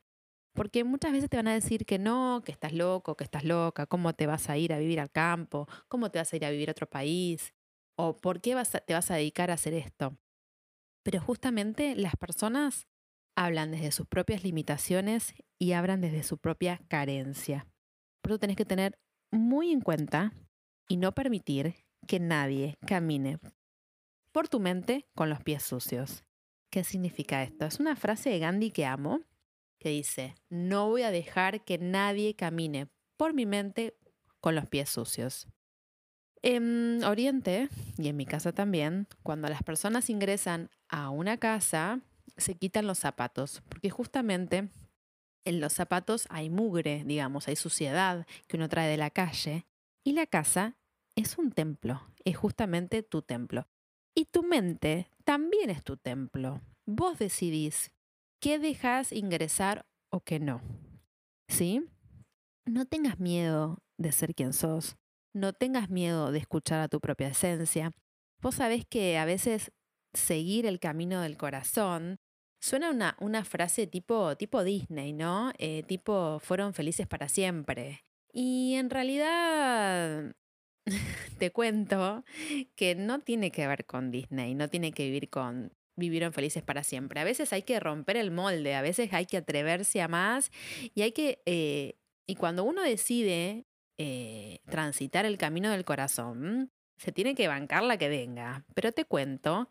Porque 0.54 0.84
muchas 0.84 1.12
veces 1.14 1.30
te 1.30 1.38
van 1.38 1.48
a 1.48 1.54
decir 1.54 1.86
que 1.86 2.00
no, 2.00 2.42
que 2.44 2.52
estás 2.52 2.74
loco, 2.74 3.16
que 3.16 3.24
estás 3.24 3.44
loca, 3.46 3.86
cómo 3.86 4.14
te 4.14 4.28
vas 4.28 4.50
a 4.50 4.58
ir 4.58 4.74
a 4.74 4.80
vivir 4.80 5.00
al 5.00 5.12
campo, 5.12 5.68
cómo 5.88 6.12
te 6.12 6.20
vas 6.20 6.34
a 6.34 6.36
ir 6.36 6.46
a 6.46 6.50
vivir 6.50 6.70
a 6.70 6.74
otro 6.74 6.90
país, 6.90 7.54
o 7.96 8.18
por 8.20 8.42
qué 8.42 8.56
te 8.86 8.94
vas 8.94 9.12
a 9.12 9.16
dedicar 9.16 9.52
a 9.52 9.54
hacer 9.56 9.74
esto. 9.74 10.18
Pero 11.04 11.22
justamente 11.22 11.96
las 11.96 12.16
personas 12.16 12.89
hablan 13.40 13.72
desde 13.72 13.94
sus 13.94 14.06
propias 14.06 14.44
limitaciones 14.44 15.34
y 15.58 15.72
hablan 15.72 16.02
desde 16.02 16.24
su 16.24 16.38
propia 16.38 16.82
carencia. 16.90 17.68
Por 18.22 18.34
eso 18.34 18.40
tenés 18.40 18.58
que 18.58 18.66
tener 18.66 19.00
muy 19.32 19.72
en 19.72 19.80
cuenta 19.80 20.34
y 20.90 20.98
no 20.98 21.14
permitir 21.14 21.76
que 22.06 22.20
nadie 22.20 22.76
camine 22.86 23.40
por 24.34 24.50
tu 24.50 24.60
mente 24.60 25.08
con 25.16 25.30
los 25.30 25.42
pies 25.42 25.64
sucios. 25.64 26.26
¿Qué 26.70 26.84
significa 26.84 27.42
esto? 27.42 27.66
Es 27.66 27.80
una 27.80 27.96
frase 27.96 28.30
de 28.30 28.40
Gandhi 28.40 28.72
que 28.72 28.86
amo, 28.86 29.22
que 29.80 29.88
dice, 29.88 30.36
no 30.50 30.90
voy 30.90 31.04
a 31.04 31.12
dejar 31.12 31.64
que 31.64 31.78
nadie 31.78 32.36
camine 32.36 32.90
por 33.16 33.34
mi 33.34 33.46
mente 33.46 33.98
con 34.42 34.54
los 34.54 34.68
pies 34.68 34.90
sucios. 34.90 35.48
En 36.42 37.06
Oriente, 37.06 37.70
y 37.98 38.10
en 38.10 38.18
mi 38.18 38.26
casa 38.26 38.52
también, 38.52 39.08
cuando 39.24 39.48
las 39.48 39.64
personas 39.64 40.10
ingresan 40.10 40.70
a 40.90 41.10
una 41.10 41.38
casa, 41.38 42.02
se 42.40 42.56
quitan 42.56 42.88
los 42.88 43.00
zapatos, 43.00 43.62
porque 43.70 43.90
justamente 43.90 44.70
En 45.46 45.62
los 45.62 45.74
zapatos 45.74 46.28
hay 46.30 46.50
mugre, 46.50 47.04
digamos, 47.06 47.48
hay 47.48 47.56
suciedad 47.56 48.28
que 48.48 48.58
uno 48.58 48.70
trae 48.70 48.90
de 48.90 48.98
la 48.98 49.10
calle. 49.10 49.66
Y 50.04 50.14
la 50.14 50.26
casa 50.28 50.78
es 51.16 51.38
un 51.38 51.52
templo, 51.52 52.02
es 52.26 52.38
justamente 52.38 53.04
tu 53.04 53.22
templo. 53.22 53.68
Y 54.16 54.26
tu 54.26 54.44
mente 54.44 55.10
también 55.24 55.70
es 55.70 55.84
tu 55.84 55.98
templo. 55.98 56.62
Vos 56.86 57.20
decidís 57.20 57.92
qué 58.42 58.60
dejas 58.60 59.12
ingresar 59.12 59.86
o 60.12 60.22
qué 60.22 60.40
no. 60.40 60.62
¿Sí? 61.48 61.86
No 62.66 62.86
tengas 62.86 63.20
miedo 63.20 63.80
de 63.98 64.12
ser 64.12 64.36
quien 64.36 64.54
sos. 64.54 64.98
No 65.34 65.54
tengas 65.54 65.90
miedo 65.90 66.32
de 66.32 66.40
escuchar 66.40 66.82
a 66.82 66.90
tu 66.90 67.00
propia 67.00 67.30
esencia. 67.30 67.92
Vos 68.42 68.56
sabés 68.56 68.86
que 68.86 69.18
a 69.18 69.26
veces 69.26 69.72
seguir 70.14 70.66
el 70.66 70.80
camino 70.80 71.22
del 71.22 71.38
corazón 71.38 72.20
suena 72.60 72.90
una, 72.90 73.16
una 73.20 73.44
frase 73.46 73.88
tipo, 73.88 74.36
tipo 74.38 74.64
Disney, 74.64 75.14
¿no? 75.14 75.52
Eh, 75.58 75.84
tipo 75.84 76.40
fueron 76.40 76.74
felices 76.74 77.08
para 77.08 77.30
siempre. 77.30 78.04
Y 78.32 78.76
en 78.76 78.90
realidad 78.90 80.36
te 81.40 81.52
cuento 81.52 82.24
que 82.76 82.96
no 82.96 83.20
tiene 83.20 83.52
que 83.52 83.68
ver 83.68 83.86
con 83.86 84.12
Disney, 84.12 84.56
no 84.56 84.68
tiene 84.68 84.92
que 84.92 85.06
vivir 85.06 85.30
con 85.30 85.72
vivieron 86.00 86.34
felices 86.34 86.64
para 86.64 86.84
siempre. 86.84 87.20
A 87.20 87.26
veces 87.26 87.54
hay 87.54 87.64
que 87.64 87.80
romper 87.80 88.18
el 88.18 88.32
molde, 88.32 88.74
a 88.74 88.82
veces 88.82 89.14
hay 89.14 89.26
que 89.26 89.38
atreverse 89.38 90.02
a 90.02 90.08
más 90.08 90.50
y 90.96 91.02
hay 91.02 91.12
que, 91.12 91.42
eh, 91.46 91.96
y 92.26 92.36
cuando 92.36 92.64
uno 92.64 92.82
decide 92.82 93.66
eh, 93.98 94.60
transitar 94.70 95.26
el 95.26 95.38
camino 95.38 95.70
del 95.70 95.84
corazón, 95.84 96.72
se 96.98 97.12
tiene 97.12 97.36
que 97.36 97.48
bancar 97.48 97.84
la 97.84 97.98
que 97.98 98.10
venga. 98.10 98.66
Pero 98.74 98.92
te 98.92 99.06
cuento 99.06 99.70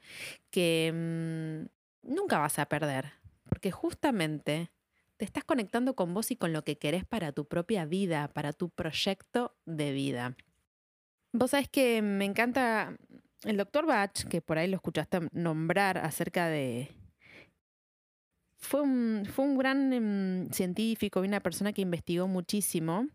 que 0.50 0.92
mm, 0.92 1.77
nunca 2.02 2.38
vas 2.38 2.58
a 2.58 2.66
perder, 2.66 3.12
porque 3.44 3.70
justamente 3.70 4.70
te 5.16 5.24
estás 5.24 5.44
conectando 5.44 5.94
con 5.94 6.14
vos 6.14 6.30
y 6.30 6.36
con 6.36 6.52
lo 6.52 6.64
que 6.64 6.78
querés 6.78 7.04
para 7.04 7.32
tu 7.32 7.46
propia 7.46 7.84
vida, 7.84 8.28
para 8.28 8.52
tu 8.52 8.70
proyecto 8.70 9.56
de 9.66 9.92
vida. 9.92 10.36
Vos 11.32 11.50
sabés 11.50 11.68
que 11.68 12.00
me 12.02 12.24
encanta 12.24 12.96
el 13.42 13.56
doctor 13.56 13.86
Bach, 13.86 14.24
que 14.28 14.40
por 14.40 14.58
ahí 14.58 14.68
lo 14.68 14.76
escuchaste 14.76 15.28
nombrar 15.32 15.98
acerca 15.98 16.48
de... 16.48 16.94
Fue 18.60 18.80
un, 18.80 19.24
fue 19.32 19.44
un 19.44 19.56
gran 19.56 19.92
em, 19.92 20.50
científico 20.50 21.22
y 21.24 21.28
una 21.28 21.40
persona 21.40 21.72
que 21.72 21.82
investigó 21.82 22.26
muchísimo 22.26 23.06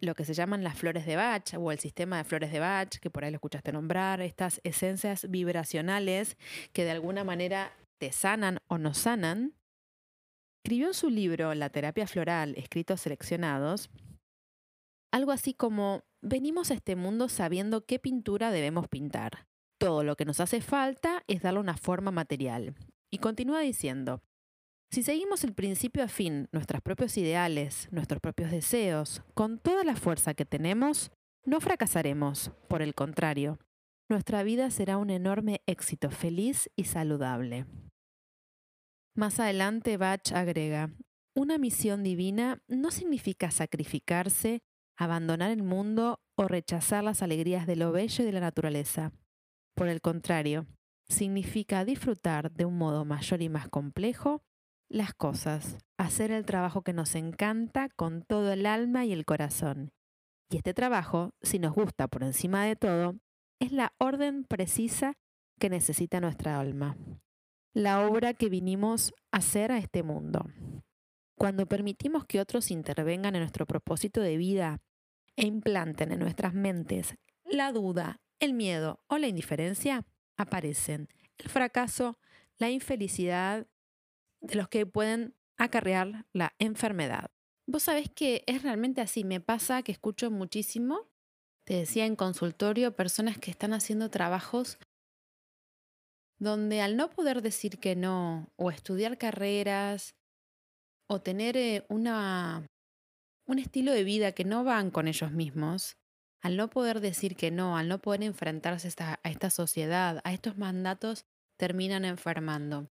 lo 0.00 0.14
que 0.14 0.24
se 0.24 0.34
llaman 0.34 0.64
las 0.64 0.76
flores 0.76 1.06
de 1.06 1.16
Bach 1.16 1.54
o 1.58 1.72
el 1.72 1.78
sistema 1.78 2.18
de 2.18 2.24
flores 2.24 2.52
de 2.52 2.60
Bach, 2.60 2.98
que 3.00 3.10
por 3.10 3.24
ahí 3.24 3.30
lo 3.30 3.36
escuchaste 3.36 3.72
nombrar, 3.72 4.20
estas 4.20 4.60
esencias 4.64 5.30
vibracionales 5.30 6.36
que 6.72 6.84
de 6.84 6.90
alguna 6.90 7.24
manera 7.24 7.72
sanan 8.12 8.60
o 8.66 8.78
no 8.78 8.94
sanan. 8.94 9.54
Escribió 10.64 10.88
en 10.88 10.94
su 10.94 11.10
libro 11.10 11.54
La 11.54 11.70
terapia 11.70 12.06
floral, 12.06 12.54
escritos 12.56 13.02
seleccionados, 13.02 13.90
algo 15.14 15.30
así 15.30 15.54
como, 15.54 16.02
venimos 16.22 16.72
a 16.72 16.74
este 16.74 16.96
mundo 16.96 17.28
sabiendo 17.28 17.86
qué 17.86 18.00
pintura 18.00 18.50
debemos 18.50 18.88
pintar. 18.88 19.46
Todo 19.78 20.02
lo 20.02 20.16
que 20.16 20.24
nos 20.24 20.40
hace 20.40 20.60
falta 20.60 21.22
es 21.28 21.42
darle 21.42 21.60
una 21.60 21.76
forma 21.76 22.10
material. 22.10 22.74
Y 23.12 23.18
continúa 23.18 23.60
diciendo, 23.60 24.22
si 24.90 25.04
seguimos 25.04 25.44
el 25.44 25.54
principio 25.54 26.02
a 26.02 26.08
fin, 26.08 26.48
nuestros 26.50 26.82
propios 26.82 27.16
ideales, 27.16 27.88
nuestros 27.92 28.20
propios 28.20 28.50
deseos, 28.50 29.22
con 29.34 29.58
toda 29.60 29.84
la 29.84 29.94
fuerza 29.94 30.34
que 30.34 30.44
tenemos, 30.44 31.12
no 31.44 31.60
fracasaremos. 31.60 32.50
Por 32.68 32.82
el 32.82 32.96
contrario, 32.96 33.60
nuestra 34.08 34.42
vida 34.42 34.70
será 34.70 34.96
un 34.96 35.10
enorme 35.10 35.62
éxito 35.66 36.10
feliz 36.10 36.70
y 36.74 36.84
saludable. 36.84 37.66
Más 39.16 39.38
adelante 39.38 39.96
Bach 39.96 40.32
agrega, 40.32 40.90
una 41.36 41.56
misión 41.56 42.02
divina 42.02 42.60
no 42.66 42.90
significa 42.90 43.50
sacrificarse 43.50 44.62
abandonar 44.96 45.50
el 45.50 45.62
mundo 45.62 46.20
o 46.36 46.48
rechazar 46.48 47.04
las 47.04 47.22
alegrías 47.22 47.66
de 47.66 47.76
lo 47.76 47.92
bello 47.92 48.22
y 48.22 48.26
de 48.26 48.32
la 48.32 48.40
naturaleza. 48.40 49.12
Por 49.74 49.88
el 49.88 50.00
contrario, 50.00 50.66
significa 51.08 51.84
disfrutar 51.84 52.52
de 52.52 52.64
un 52.64 52.76
modo 52.76 53.04
mayor 53.04 53.42
y 53.42 53.48
más 53.48 53.68
complejo 53.68 54.42
las 54.88 55.14
cosas, 55.14 55.78
hacer 55.96 56.30
el 56.30 56.44
trabajo 56.44 56.82
que 56.82 56.92
nos 56.92 57.14
encanta 57.14 57.88
con 57.88 58.22
todo 58.22 58.52
el 58.52 58.66
alma 58.66 59.04
y 59.04 59.12
el 59.12 59.24
corazón. 59.24 59.92
Y 60.50 60.56
este 60.56 60.74
trabajo, 60.74 61.30
si 61.42 61.58
nos 61.58 61.74
gusta 61.74 62.06
por 62.08 62.22
encima 62.22 62.64
de 62.64 62.76
todo, 62.76 63.16
es 63.60 63.72
la 63.72 63.94
orden 63.98 64.44
precisa 64.44 65.14
que 65.58 65.70
necesita 65.70 66.20
nuestra 66.20 66.60
alma, 66.60 66.96
la 67.74 68.06
obra 68.06 68.34
que 68.34 68.48
vinimos 68.48 69.12
a 69.32 69.38
hacer 69.38 69.72
a 69.72 69.78
este 69.78 70.04
mundo. 70.04 70.46
Cuando 71.36 71.66
permitimos 71.66 72.24
que 72.24 72.40
otros 72.40 72.70
intervengan 72.70 73.34
en 73.34 73.40
nuestro 73.40 73.66
propósito 73.66 74.20
de 74.20 74.36
vida 74.36 74.80
e 75.34 75.46
implanten 75.46 76.12
en 76.12 76.20
nuestras 76.20 76.54
mentes 76.54 77.16
la 77.44 77.72
duda, 77.72 78.20
el 78.38 78.54
miedo 78.54 79.00
o 79.08 79.18
la 79.18 79.26
indiferencia, 79.26 80.06
aparecen 80.36 81.08
el 81.36 81.50
fracaso, 81.50 82.16
la 82.58 82.70
infelicidad 82.70 83.66
de 84.40 84.54
los 84.54 84.68
que 84.68 84.86
pueden 84.86 85.34
acarrear 85.56 86.26
la 86.32 86.54
enfermedad. 86.60 87.32
Vos 87.66 87.82
sabés 87.82 88.08
que 88.08 88.44
es 88.46 88.62
realmente 88.62 89.00
así, 89.00 89.24
me 89.24 89.40
pasa 89.40 89.82
que 89.82 89.90
escucho 89.90 90.30
muchísimo, 90.30 91.08
te 91.64 91.74
decía 91.74 92.06
en 92.06 92.14
consultorio, 92.14 92.94
personas 92.94 93.38
que 93.38 93.50
están 93.50 93.72
haciendo 93.72 94.10
trabajos 94.10 94.78
donde 96.38 96.80
al 96.80 96.96
no 96.96 97.10
poder 97.10 97.42
decir 97.42 97.78
que 97.78 97.96
no 97.96 98.52
o 98.56 98.70
estudiar 98.70 99.18
carreras 99.18 100.14
o 101.06 101.20
tener 101.20 101.56
eh, 101.56 101.84
una, 101.88 102.66
un 103.46 103.58
estilo 103.58 103.92
de 103.92 104.04
vida 104.04 104.32
que 104.32 104.44
no 104.44 104.64
van 104.64 104.90
con 104.90 105.08
ellos 105.08 105.32
mismos, 105.32 105.96
al 106.40 106.56
no 106.56 106.68
poder 106.68 107.00
decir 107.00 107.36
que 107.36 107.50
no, 107.50 107.76
al 107.76 107.88
no 107.88 108.00
poder 108.00 108.22
enfrentarse 108.22 108.88
a 108.98 109.18
esta, 109.24 109.50
sociedad, 109.50 110.20
a 110.24 110.32
estos 110.32 110.58
mandatos, 110.58 111.24
terminan 111.56 112.04
enfermando. 112.04 112.90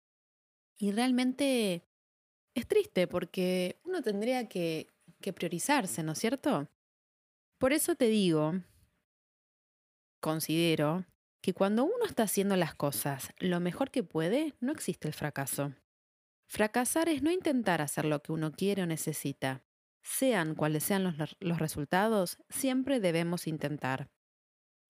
Y 0.76 0.92
realmente 0.92 1.82
es 2.54 2.66
triste 2.66 3.06
porque 3.06 3.80
uno 3.84 4.02
tendría 4.02 4.48
que, 4.48 4.88
que 5.20 5.32
priorizarse, 5.32 6.02
¿no 6.02 6.12
es 6.12 6.18
cierto? 6.18 6.68
Por 7.58 7.72
eso 7.72 7.94
te 7.94 8.08
digo, 8.08 8.52
considero 10.20 11.06
que 11.40 11.54
cuando 11.54 11.84
uno 11.84 12.04
está 12.06 12.24
haciendo 12.24 12.56
las 12.56 12.74
cosas 12.74 13.30
lo 13.38 13.60
mejor 13.60 13.90
que 13.90 14.02
puede, 14.02 14.54
no 14.60 14.72
existe 14.72 15.08
el 15.08 15.14
fracaso. 15.14 15.74
Fracasar 16.48 17.08
es 17.08 17.22
no 17.22 17.30
intentar 17.30 17.82
hacer 17.82 18.04
lo 18.04 18.22
que 18.22 18.32
uno 18.32 18.52
quiere 18.52 18.82
o 18.82 18.86
necesita. 18.86 19.62
Sean 20.02 20.54
cuales 20.54 20.84
sean 20.84 21.04
los, 21.04 21.58
resultados, 21.58 22.38
siempre 22.48 23.00
debemos 23.00 23.46
intentar. 23.46 24.10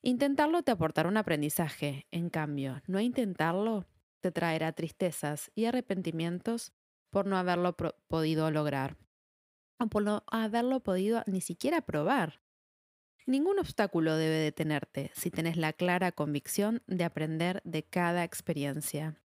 Intentarlo 0.01 0.63
te 0.63 0.71
aportará 0.71 1.09
un 1.09 1.17
aprendizaje, 1.17 2.07
en 2.13 2.31
cambio, 2.31 2.81
no 2.87 3.01
intentarlo 3.01 3.87
te 4.21 4.31
traerá 4.31 4.73
tristezas 4.73 5.51
y 5.55 5.65
arrepentimientos 5.65 6.73
por 7.11 7.27
no 7.27 7.37
haberlo 7.37 7.77
podido 8.07 8.51
lograr 8.51 8.97
o 9.81 9.87
por 9.89 10.03
no 10.03 10.25
haberlo 10.29 10.81
podido 10.81 11.23
ni 11.27 11.41
siquiera 11.41 11.83
probar. 11.83 12.41
Ningún 13.29 13.59
obstáculo 13.59 14.17
debe 14.17 14.37
detenerte 14.37 15.11
si 15.15 15.31
tienes 15.31 15.59
la 15.59 15.75
clara 15.75 16.13
convicción 16.13 16.83
de 16.87 17.05
aprender 17.05 17.61
de 17.63 17.83
cada 17.83 18.25
experiencia. 18.25 19.21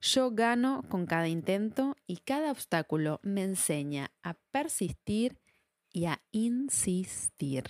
Yo 0.00 0.30
gano 0.30 0.82
con 0.88 1.04
cada 1.04 1.28
intento 1.28 1.94
y 2.06 2.16
cada 2.24 2.50
obstáculo 2.50 3.20
me 3.22 3.42
enseña 3.42 4.12
a 4.22 4.32
persistir 4.50 5.42
y 5.92 6.06
a 6.06 6.22
insistir. 6.30 7.64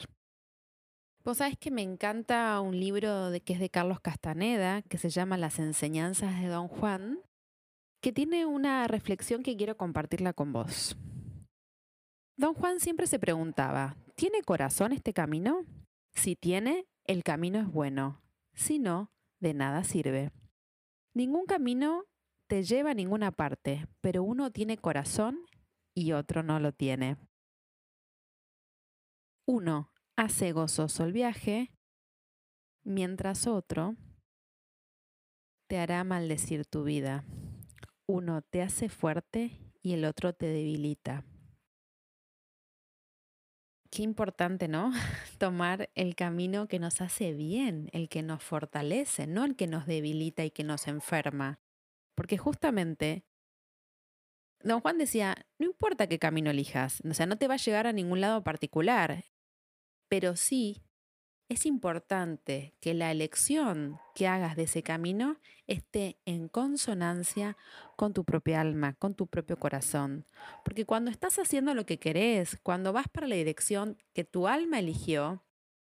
Vos 1.25 1.39
sabés 1.39 1.59
que 1.59 1.73
me 1.73 1.83
encanta 1.83 2.61
un 2.61 2.79
libro 2.79 3.33
que 3.45 3.55
es 3.55 3.59
de 3.59 3.69
Carlos 3.69 3.99
Castaneda, 3.99 4.83
que 4.83 4.97
se 4.99 5.11
llama 5.11 5.39
Las 5.39 5.59
enseñanzas 5.59 6.41
de 6.41 6.47
Don 6.47 6.69
Juan, 6.69 7.19
que 8.01 8.13
tiene 8.13 8.47
una 8.47 8.87
reflexión 8.87 9.43
que 9.43 9.57
quiero 9.57 9.77
compartirla 9.77 10.35
con 10.35 10.53
vos. 10.53 10.97
Don 12.37 12.55
Juan 12.55 12.81
siempre 12.81 13.07
se 13.07 13.21
preguntaba, 13.21 13.97
¿tiene 14.17 14.43
corazón 14.43 14.93
este 14.93 15.13
camino? 15.13 15.65
Si 16.15 16.35
tiene, 16.35 16.89
el 17.05 17.23
camino 17.23 17.61
es 17.61 17.71
bueno. 17.71 18.23
Si 18.55 18.81
no, 18.81 19.13
de 19.39 19.55
nada 19.55 19.85
sirve. 19.85 20.33
Ningún 21.13 21.47
camino 21.47 22.07
te 22.49 22.65
lleva 22.65 22.91
a 22.91 22.95
ninguna 22.95 23.31
parte, 23.31 23.87
pero 24.01 24.25
uno 24.25 24.51
tiene 24.51 24.79
corazón 24.79 25.47
y 25.95 26.13
otro 26.13 26.43
no 26.43 26.59
lo 26.59 26.73
tiene. 26.73 27.17
Uno 29.47 29.93
hace 30.17 30.53
gozoso 30.53 31.05
el 31.05 31.13
viaje, 31.13 31.71
mientras 32.83 33.47
otro 33.47 33.95
te 35.69 35.79
hará 35.79 36.03
maldecir 36.03 36.67
tu 36.67 36.83
vida. 36.83 37.25
Uno 38.07 38.43
te 38.43 38.61
hace 38.61 38.89
fuerte 38.89 39.61
y 39.83 39.93
el 39.93 40.05
otro 40.05 40.33
te 40.33 40.47
debilita. 40.47 41.25
Qué 43.95 44.03
importante, 44.03 44.67
¿no? 44.67 44.91
Tomar 45.39 45.89
el 45.95 46.17
camino 46.17 46.67
que 46.67 46.81
nos 46.81 47.01
hace 47.01 47.33
bien, 47.33 47.91
el 47.93 48.09
que 48.09 48.23
nos 48.25 48.43
fortalece, 48.43 49.29
no 49.29 49.45
el 49.45 49.55
que 49.55 49.69
nos 49.69 49.87
debilita 49.87 50.45
y 50.45 50.51
que 50.51 50.65
nos 50.65 50.89
enferma. 50.89 51.61
Porque 52.17 52.37
justamente 52.37 53.25
Don 54.65 54.81
Juan 54.81 54.99
decía, 54.99 55.47
no 55.61 55.67
importa 55.67 56.09
qué 56.09 56.19
camino 56.19 56.51
elijas, 56.51 57.03
o 57.09 57.15
sea, 57.15 57.27
no 57.27 57.39
te 57.39 57.47
va 57.47 57.55
a 57.55 57.59
llegar 57.59 57.87
a 57.87 57.93
ningún 57.93 58.21
lado 58.21 58.43
particular, 58.43 59.25
pero 60.09 60.35
sí 60.35 60.83
es 61.49 61.67
importante 61.67 62.75
que 62.81 62.95
la 62.95 63.11
elección 63.11 63.99
que 64.15 64.27
hagas 64.27 64.57
de 64.57 64.65
ese 64.65 64.83
camino 64.83 65.39
esté 65.67 66.19
en 66.25 66.49
consonancia 66.49 67.57
con 67.97 68.13
tu 68.13 68.25
propia 68.25 68.61
alma, 68.61 68.95
con 68.95 69.15
tu 69.15 69.27
propio 69.27 69.59
corazón. 69.59 70.27
Porque 70.65 70.87
cuando 70.87 71.11
estás 71.11 71.39
haciendo 71.39 71.75
lo 71.75 71.87
que 71.87 71.99
querés, 71.99 72.59
cuando 72.63 72.93
vas 72.93 73.09
para 73.09 73.27
la 73.27 73.37
dirección 73.37 73.99
que 74.15 74.25
tu 74.25 74.49
alma 74.49 74.79
eligió, 74.79 75.45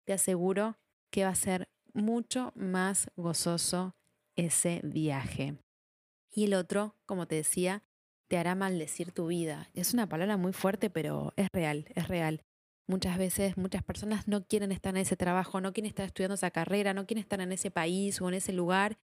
te 0.05 0.13
aseguro 0.13 0.77
que 1.11 1.23
va 1.23 1.29
a 1.29 1.35
ser 1.35 1.69
mucho 1.93 2.51
más 2.55 3.09
gozoso 3.15 3.95
ese 4.35 4.81
viaje. 4.83 5.57
Y 6.31 6.45
el 6.45 6.55
otro, 6.55 6.95
como 7.05 7.27
te 7.27 7.35
decía, 7.35 7.83
te 8.27 8.37
hará 8.37 8.55
maldecir 8.55 9.11
tu 9.11 9.27
vida. 9.27 9.69
Es 9.75 9.93
una 9.93 10.09
palabra 10.09 10.37
muy 10.37 10.53
fuerte, 10.53 10.89
pero 10.89 11.33
es 11.35 11.47
real, 11.53 11.85
es 11.93 12.07
real. 12.07 12.43
Muchas 12.87 13.17
veces 13.17 13.57
muchas 13.57 13.83
personas 13.83 14.27
no 14.27 14.45
quieren 14.45 14.71
estar 14.71 14.93
en 14.95 15.01
ese 15.01 15.15
trabajo, 15.15 15.61
no 15.61 15.71
quieren 15.71 15.87
estar 15.87 16.05
estudiando 16.05 16.35
esa 16.35 16.51
carrera, 16.51 16.93
no 16.93 17.05
quieren 17.05 17.21
estar 17.21 17.39
en 17.39 17.51
ese 17.51 17.71
país 17.71 18.21
o 18.21 18.27
en 18.27 18.35
ese 18.35 18.51
lugar 18.51 18.99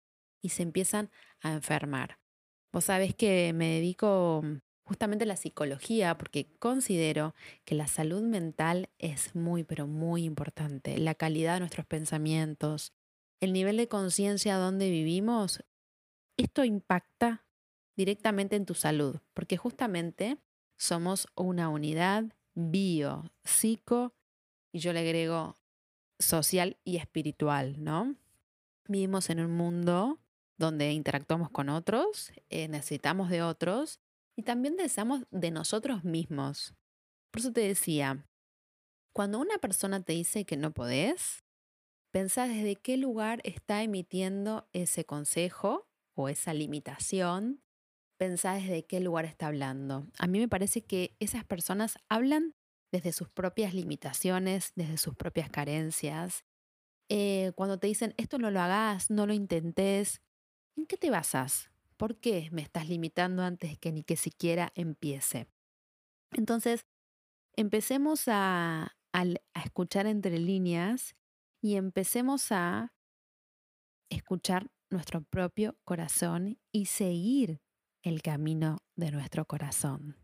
y 0.43 0.51
se 0.51 0.63
empiezan 0.63 1.11
a 1.41 1.53
enfermar. 1.53 2.19
Vos 2.73 2.85
sabés 2.85 3.15
que 3.15 3.53
me 3.53 3.67
dedico 3.67 4.43
justamente 4.85 5.25
a 5.25 5.27
la 5.27 5.37
psicología 5.37 6.17
porque 6.17 6.57
considero 6.59 7.35
que 7.65 7.75
la 7.75 7.87
salud 7.87 8.23
mental 8.23 8.89
es 8.99 9.35
muy, 9.35 9.65
pero 9.65 9.87
muy 9.87 10.25
importante. 10.25 10.99
La 10.99 11.15
calidad 11.15 11.55
de 11.55 11.61
nuestros 11.61 11.87
pensamientos, 11.87 12.93
el 13.41 13.53
nivel 13.53 13.77
de 13.77 13.89
conciencia 13.89 14.57
donde 14.57 14.91
vivimos, 14.91 15.65
esto 16.39 16.65
impacta 16.65 17.45
directamente 17.97 18.57
en 18.57 18.67
tu 18.67 18.75
salud, 18.75 19.21
porque 19.35 19.57
justamente 19.57 20.39
somos 20.77 21.29
una 21.35 21.69
unidad 21.69 22.36
bio, 22.57 23.31
psico, 23.45 24.15
y 24.73 24.81
yo 24.81 24.93
le 24.93 25.01
agrego 25.01 25.57
social 26.19 26.79
y 26.85 26.97
espiritual, 26.97 27.83
¿no? 27.83 28.17
Vivimos 28.89 29.31
en 29.31 29.41
un 29.41 29.53
mundo 29.53 30.19
donde 30.57 30.93
interactuamos 30.93 31.51
con 31.51 31.69
otros, 31.69 32.33
eh, 32.49 32.67
necesitamos 32.69 33.31
de 33.31 33.43
otros 33.43 34.01
y 34.35 34.43
también 34.43 34.77
deseamos 34.77 35.25
de 35.31 35.51
nosotros 35.51 36.03
mismos. 36.05 36.75
Por 37.31 37.41
eso 37.41 37.53
te 37.53 37.61
decía, 37.61 38.27
cuando 39.13 39.39
una 39.39 39.59
persona 39.59 40.03
te 40.03 40.15
dice 40.15 40.45
que 40.47 40.57
no 40.57 40.73
podés, 40.73 41.45
pensá 42.11 42.49
desde 42.49 42.77
qué 42.77 42.97
lugar 42.97 43.41
está 43.45 43.83
emitiendo 43.83 44.67
ese 44.73 45.05
consejo 45.05 45.87
o 46.15 46.29
esa 46.31 46.55
limitación 46.55 47.61
pensá 48.17 48.55
desde 48.55 48.87
qué 48.87 49.01
lugar 49.01 49.25
está 49.25 49.49
hablando. 49.49 50.07
A 50.19 50.27
mí 50.27 50.39
me 50.39 50.49
parece 50.49 50.83
que 50.83 51.17
esas 51.21 51.45
personas 51.45 51.99
hablan 52.09 52.55
desde 52.93 53.13
sus 53.13 53.29
propias 53.29 53.75
limitaciones, 53.75 54.73
desde 54.75 54.97
sus 54.97 55.15
propias 55.15 55.51
carencias. 55.51 56.45
Eh, 57.09 57.53
cuando 57.55 57.79
te 57.79 57.87
dicen, 57.87 58.15
esto 58.17 58.39
no 58.39 58.51
lo 58.51 58.61
hagas, 58.61 59.11
no 59.11 59.27
lo 59.27 59.35
intentes, 59.35 60.23
¿en 60.77 60.87
qué 60.87 60.97
te 60.97 61.11
basas? 61.11 61.71
¿Por 61.97 62.19
qué 62.19 62.49
me 62.53 62.63
estás 62.63 62.89
limitando 62.89 63.43
antes 63.43 63.79
que 63.79 63.93
ni 63.93 64.03
que 64.03 64.17
siquiera 64.17 64.73
empiece? 64.75 65.47
Entonces, 66.33 66.87
empecemos 67.55 68.29
a, 68.29 68.97
a 69.13 69.63
escuchar 69.65 70.07
entre 70.07 70.39
líneas 70.39 71.17
y 71.63 71.77
empecemos 71.77 72.53
a 72.53 72.93
escuchar 74.11 74.71
nuestro 74.91 75.23
propio 75.23 75.77
corazón 75.85 76.59
y 76.73 76.87
seguir 76.87 77.61
el 78.07 78.23
camino 78.23 78.79
de 78.95 79.11
nuestro 79.11 79.47
corazón. 79.47 80.17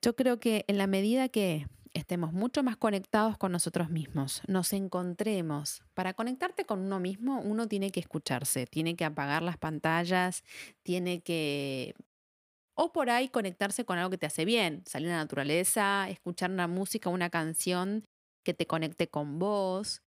Yo 0.00 0.14
creo 0.14 0.38
que 0.38 0.64
en 0.68 0.78
la 0.78 0.86
medida 0.86 1.28
que 1.28 1.66
estemos 1.92 2.32
mucho 2.32 2.62
más 2.62 2.76
conectados 2.76 3.36
con 3.38 3.50
nosotros 3.50 3.90
mismos, 3.90 4.42
nos 4.46 4.72
encontremos. 4.72 5.82
Para 5.94 6.14
conectarte 6.14 6.64
con 6.64 6.80
uno 6.80 7.00
mismo, 7.00 7.40
uno 7.40 7.66
tiene 7.66 7.90
que 7.90 8.00
escucharse, 8.00 8.66
tiene 8.66 8.94
que 8.94 9.04
apagar 9.04 9.42
las 9.42 9.58
pantallas, 9.58 10.44
tiene 10.82 11.22
que... 11.22 11.94
O 12.76 12.92
por 12.92 13.10
ahí 13.10 13.28
conectarse 13.28 13.84
con 13.84 13.98
algo 13.98 14.10
que 14.10 14.18
te 14.18 14.26
hace 14.26 14.44
bien, 14.44 14.82
salir 14.86 15.08
a 15.08 15.12
la 15.12 15.18
naturaleza, 15.18 16.08
escuchar 16.08 16.50
una 16.50 16.68
música, 16.68 17.08
una 17.08 17.30
canción 17.30 18.04
que 18.44 18.54
te 18.54 18.66
conecte 18.66 19.08
con 19.08 19.38
vos, 19.38 20.02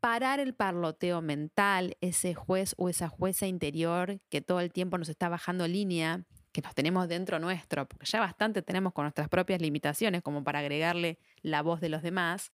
parar 0.00 0.38
el 0.38 0.54
parloteo 0.54 1.22
mental, 1.22 1.96
ese 2.00 2.34
juez 2.34 2.74
o 2.76 2.88
esa 2.88 3.08
jueza 3.08 3.46
interior 3.46 4.20
que 4.28 4.40
todo 4.40 4.60
el 4.60 4.72
tiempo 4.72 4.98
nos 4.98 5.08
está 5.08 5.28
bajando 5.28 5.66
línea 5.66 6.24
que 6.56 6.62
nos 6.62 6.74
tenemos 6.74 7.06
dentro 7.06 7.38
nuestro, 7.38 7.86
porque 7.86 8.06
ya 8.06 8.18
bastante 8.18 8.62
tenemos 8.62 8.94
con 8.94 9.04
nuestras 9.04 9.28
propias 9.28 9.60
limitaciones 9.60 10.22
como 10.22 10.42
para 10.42 10.60
agregarle 10.60 11.18
la 11.42 11.60
voz 11.60 11.82
de 11.82 11.90
los 11.90 12.02
demás, 12.02 12.50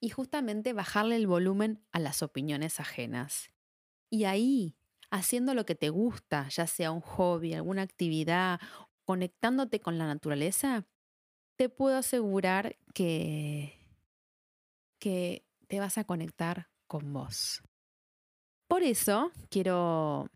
y 0.00 0.10
justamente 0.10 0.74
bajarle 0.74 1.16
el 1.16 1.26
volumen 1.26 1.82
a 1.92 1.98
las 1.98 2.22
opiniones 2.22 2.78
ajenas. 2.78 3.52
Y 4.10 4.24
ahí, 4.24 4.76
haciendo 5.10 5.54
lo 5.54 5.64
que 5.64 5.74
te 5.74 5.88
gusta, 5.88 6.46
ya 6.50 6.66
sea 6.66 6.90
un 6.90 7.00
hobby, 7.00 7.54
alguna 7.54 7.80
actividad, 7.80 8.60
conectándote 9.06 9.80
con 9.80 9.96
la 9.96 10.06
naturaleza, 10.06 10.84
te 11.56 11.70
puedo 11.70 11.96
asegurar 11.96 12.76
que, 12.92 13.78
que 14.98 15.46
te 15.68 15.80
vas 15.80 15.96
a 15.96 16.04
conectar 16.04 16.68
con 16.86 17.14
vos. 17.14 17.62
Por 18.68 18.82
eso 18.82 19.32
quiero 19.48 20.30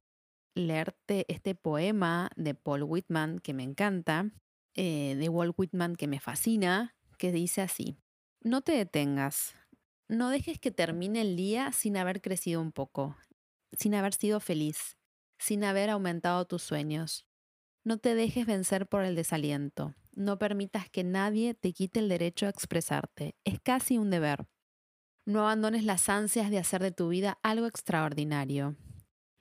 leerte 0.55 1.25
este 1.29 1.55
poema 1.55 2.31
de 2.37 2.55
Paul 2.55 2.85
Whitman 2.85 3.39
que 3.41 3.55
me 3.55 3.63
encanta, 3.63 4.31
eh, 4.75 5.17
de 5.19 5.29
Walt 5.29 5.55
Whitman 5.57 5.97
que 5.97 6.07
me 6.07 6.21
fascina, 6.21 6.95
que 7.19 7.33
dice 7.33 7.63
así, 7.63 7.97
no 8.41 8.63
te 8.63 8.73
detengas, 8.73 9.55
no 10.09 10.31
dejes 10.31 10.59
que 10.59 10.71
termine 10.71 11.23
el 11.23 11.37
día 11.37 11.73
sin 11.73 11.97
haber 11.97 12.21
crecido 12.21 12.61
un 12.61 12.73
poco, 12.73 13.17
sin 13.73 13.95
haber 13.95 14.15
sido 14.15 14.41
feliz, 14.41 14.97
sin 15.39 15.65
haber 15.65 15.91
aumentado 15.91 16.45
tus 16.45 16.63
sueños. 16.63 17.27
No 17.85 17.99
te 17.99 18.15
dejes 18.15 18.47
vencer 18.47 18.87
por 18.87 19.05
el 19.05 19.15
desaliento. 19.15 19.95
No 20.15 20.39
permitas 20.39 20.89
que 20.89 21.05
nadie 21.05 21.55
te 21.55 21.73
quite 21.73 22.01
el 22.01 22.09
derecho 22.09 22.47
a 22.47 22.49
expresarte. 22.49 23.35
Es 23.45 23.61
casi 23.61 23.99
un 23.99 24.11
deber. 24.11 24.47
No 25.27 25.41
abandones 25.41 25.85
las 25.85 26.09
ansias 26.09 26.51
de 26.51 26.59
hacer 26.59 26.83
de 26.83 26.93
tu 26.93 27.09
vida 27.09 27.39
algo 27.43 27.67
extraordinario. 27.67 28.77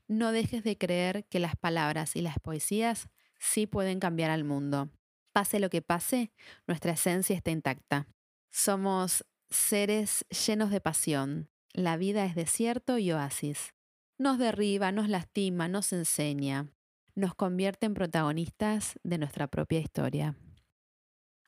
No 0.08 0.32
dejes 0.32 0.64
de 0.64 0.78
creer 0.78 1.26
que 1.30 1.40
las 1.40 1.56
palabras 1.56 2.16
y 2.16 2.22
las 2.22 2.40
poesías 2.40 3.10
sí 3.40 3.68
pueden 3.68 4.00
cambiar 4.00 4.32
al 4.32 4.44
mundo. 4.44 4.90
Pase 5.32 5.60
lo 5.60 5.70
que 5.70 5.82
pase, 5.82 6.32
nuestra 6.68 6.94
esencia 6.94 7.36
está 7.36 7.52
intacta. 7.52 8.08
Somos 8.52 9.26
seres 9.50 10.26
llenos 10.30 10.70
de 10.70 10.82
pasión. 10.82 11.50
La 11.72 11.98
vida 11.98 12.26
es 12.26 12.36
desierto 12.36 13.00
y 13.00 13.12
oasis. 13.12 13.74
Nos 14.20 14.38
derriba, 14.38 14.92
nos 14.92 15.10
lastima, 15.10 15.68
nos 15.68 15.92
enseña. 15.92 16.68
Nos 17.16 17.34
convierte 17.34 17.88
en 17.88 17.96
protagonistas 17.96 19.00
de 19.04 19.18
nuestra 19.18 19.48
propia 19.48 19.80
historia. 19.80 20.36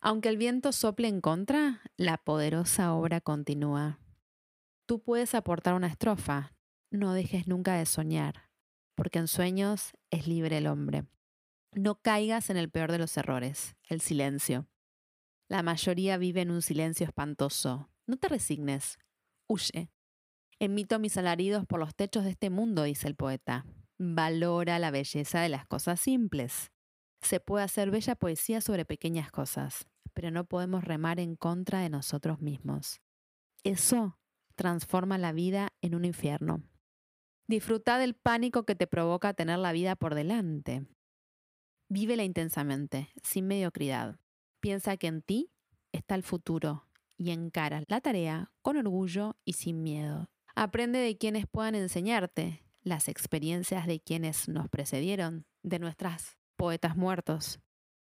Aunque 0.02 0.30
el 0.30 0.38
viento 0.38 0.72
sople 0.72 1.08
en 1.08 1.22
contra, 1.22 1.82
la 1.98 2.18
poderosa 2.18 2.94
obra 2.94 3.22
continúa. 3.22 4.00
Tú 4.86 5.02
puedes 5.02 5.34
aportar 5.34 5.74
una 5.74 5.88
estrofa. 5.88 6.55
No 6.95 7.13
dejes 7.13 7.45
nunca 7.45 7.75
de 7.75 7.86
soñar 7.86 8.45
porque 8.95 9.19
en 9.19 9.27
sueños 9.27 9.91
es 10.10 10.27
libre 10.27 10.58
el 10.58 10.67
hombre. 10.67 11.05
No 11.73 12.01
caigas 12.01 12.49
en 12.49 12.55
el 12.55 12.71
peor 12.71 12.91
de 12.93 12.97
los 12.97 13.15
errores, 13.17 13.75
el 13.89 13.99
silencio. 13.99 14.67
La 15.49 15.62
mayoría 15.62 16.17
vive 16.17 16.41
en 16.41 16.51
un 16.51 16.62
silencio 16.62 17.05
espantoso. 17.05 17.89
No 18.08 18.15
te 18.15 18.29
resignes, 18.29 18.97
huye. 19.47 19.91
Emito 20.58 20.97
mis 20.99 21.17
alaridos 21.17 21.65
por 21.65 21.81
los 21.81 21.93
techos 21.93 22.23
de 22.23 22.29
este 22.29 22.49
mundo, 22.49 22.84
dice 22.84 23.08
el 23.08 23.15
poeta. 23.15 23.65
Valora 23.97 24.79
la 24.79 24.91
belleza 24.91 25.41
de 25.41 25.49
las 25.49 25.67
cosas 25.67 25.99
simples. 25.99 26.71
Se 27.21 27.41
puede 27.41 27.65
hacer 27.65 27.91
bella 27.91 28.15
poesía 28.15 28.62
sobre 28.62 28.86
pequeñas 28.86 29.31
cosas, 29.31 29.86
pero 30.13 30.31
no 30.31 30.45
podemos 30.45 30.86
remar 30.86 31.19
en 31.19 31.36
contra 31.36 31.81
de 31.81 31.89
nosotros 31.89 32.39
mismos. 32.39 33.01
Eso 33.65 34.17
transforma 34.55 35.17
la 35.17 35.34
vida 35.34 35.73
en 35.81 35.95
un 35.95 36.05
infierno. 36.05 36.63
Disfruta 37.47 37.99
del 37.99 38.15
pánico 38.15 38.65
que 38.65 38.75
te 38.75 38.88
provoca 38.88 39.34
tener 39.34 39.60
la 39.60 39.71
vida 39.71 39.95
por 39.95 40.15
delante. 40.15 40.88
Vívela 41.89 42.23
intensamente, 42.23 43.10
sin 43.21 43.45
mediocridad. 43.45 44.19
Piensa 44.60 44.97
que 44.97 45.05
en 45.05 45.21
ti 45.21 45.51
está 45.91 46.15
el 46.15 46.23
futuro 46.23 46.88
y 47.17 47.29
encara 47.29 47.84
la 47.88 48.01
tarea 48.01 48.51
con 48.63 48.77
orgullo 48.77 49.38
y 49.45 49.53
sin 49.53 49.84
miedo. 49.84 50.27
Aprende 50.55 50.97
de 50.97 51.17
quienes 51.17 51.45
puedan 51.45 51.75
enseñarte, 51.75 52.63
las 52.81 53.08
experiencias 53.08 53.86
de 53.86 53.99
quienes 53.99 54.49
nos 54.49 54.67
precedieron, 54.67 55.45
de 55.62 55.77
nuestras 55.77 56.38
poetas 56.55 56.97
muertos, 56.97 57.60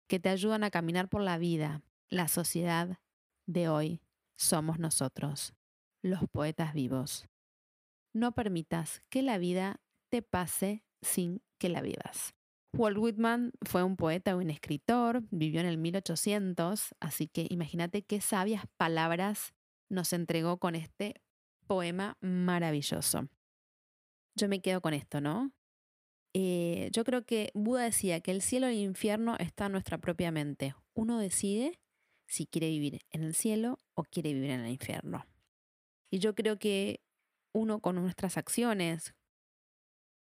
que 0.09 0.21
te 0.21 0.31
ayudan 0.31 0.65
a 0.65 0.71
caminar 0.71 1.11
por 1.11 1.21
la 1.21 1.37
vida. 1.37 1.83
La 2.09 2.29
sociedad 2.29 2.99
de 3.47 3.69
hoy 3.69 4.01
somos 4.37 4.79
nosotros, 4.79 5.55
los 6.01 6.21
poetas 6.31 6.73
vivos. 6.73 7.27
No 8.15 8.33
permitas 8.33 9.03
que 9.11 9.23
la 9.23 9.37
vida 9.39 9.81
te 10.09 10.23
pase 10.23 10.85
sin 11.03 11.43
que 11.59 11.69
la 11.69 11.83
vivas. 11.83 12.35
Walt 12.73 12.99
Whitman 12.99 13.53
fue 13.63 13.83
un 13.83 13.97
poeta 13.97 14.33
y 14.33 14.35
un 14.35 14.51
escritor, 14.51 15.23
vivió 15.31 15.61
en 15.61 15.67
el 15.67 15.79
1800, 15.79 16.95
así 17.01 17.29
que 17.29 17.47
imagínate 17.51 18.03
qué 18.03 18.21
sabias 18.21 18.65
palabras 18.77 19.53
nos 19.89 20.13
entregó 20.13 20.59
con 20.59 20.75
este 20.75 21.21
poema 21.67 22.17
maravilloso. 22.21 23.29
Yo 24.35 24.49
me 24.49 24.61
quedo 24.61 24.81
con 24.81 24.95
esto, 24.95 25.21
¿no? 25.21 25.53
Eh, 26.35 26.89
yo 26.93 27.05
creo 27.05 27.25
que 27.25 27.51
Buda 27.55 27.85
decía 27.85 28.21
que 28.21 28.33
el 28.33 28.43
cielo 28.43 28.69
y 28.69 28.79
el 28.79 28.83
infierno 28.83 29.37
están 29.39 29.67
en 29.67 29.73
nuestra 29.73 29.99
propia 29.99 30.33
mente. 30.33 30.75
Uno 30.95 31.21
decide 31.21 31.79
si 32.27 32.47
quiere 32.47 32.69
vivir 32.69 33.03
en 33.11 33.23
el 33.23 33.35
cielo 33.35 33.79
o 33.95 34.03
quiere 34.03 34.35
vivir 34.35 34.51
en 34.51 34.61
el 34.61 34.73
infierno. 34.73 35.27
Y 36.11 36.19
yo 36.19 36.35
creo 36.35 36.59
que 36.59 37.04
uno 37.55 37.81
con 37.81 37.97
nuestras 37.97 38.37
acciones, 38.37 39.15